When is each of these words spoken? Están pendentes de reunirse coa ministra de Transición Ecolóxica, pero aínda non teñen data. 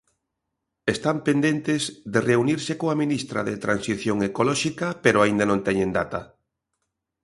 Están 0.95 1.17
pendentes 1.27 1.81
de 2.13 2.19
reunirse 2.29 2.73
coa 2.81 2.99
ministra 3.03 3.39
de 3.47 3.55
Transición 3.65 4.17
Ecolóxica, 4.29 4.87
pero 5.03 5.17
aínda 5.19 5.45
non 5.47 5.63
teñen 5.67 5.91
data. 5.99 6.21